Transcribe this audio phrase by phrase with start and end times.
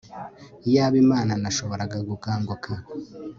[0.67, 2.71] Iyaba Imana nashoboraga gukanguka